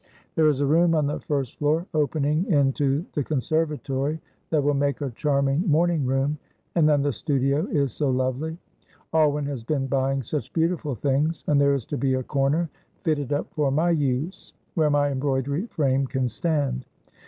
[0.33, 4.99] There is a room on the first floor opening into the conservatory that will make
[4.99, 6.39] a charming morning room,
[6.73, 8.57] and then the studio is so lovely.
[9.13, 12.67] Alwyn has been buying such beautiful things, and there is to be a corner
[13.03, 16.83] fitted up for my use, where my embroidery frame can stand.